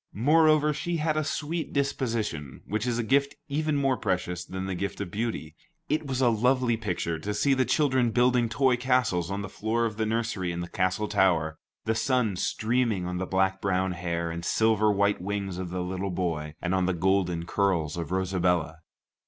Moreover, 0.17 0.73
she 0.73 0.97
had 0.97 1.15
a 1.15 1.23
sweet 1.23 1.73
disposition, 1.73 2.61
which 2.65 2.87
is 2.87 2.97
a 2.97 3.03
gift 3.03 3.35
even 3.49 3.75
more 3.77 3.95
precious 3.97 4.43
than 4.43 4.65
the 4.65 4.73
gift 4.73 4.99
of 4.99 5.11
beauty. 5.11 5.55
It 5.89 6.07
was 6.07 6.21
a 6.21 6.29
lovely 6.29 6.75
picture 6.75 7.19
to 7.19 7.33
see 7.35 7.53
the 7.53 7.65
children 7.65 8.09
building 8.09 8.49
toy 8.49 8.77
castles 8.77 9.29
on 9.29 9.43
the 9.43 9.47
floor 9.47 9.85
of 9.85 9.97
the 9.97 10.07
nursery 10.07 10.51
in 10.51 10.59
the 10.61 10.67
castle 10.67 11.07
tower, 11.07 11.59
the 11.85 11.93
sun 11.93 12.35
streaming 12.35 13.05
on 13.05 13.17
the 13.19 13.27
black 13.27 13.61
brown 13.61 13.91
hair 13.91 14.31
and 14.31 14.43
silver 14.43 14.91
white 14.91 15.21
wings 15.21 15.59
of 15.59 15.69
the 15.69 15.81
little 15.83 16.09
boy, 16.09 16.55
and 16.59 16.73
on 16.73 16.87
the 16.87 16.93
golden 16.95 17.45
curls 17.45 17.95
of 17.95 18.09
Rosabella. 18.09 18.79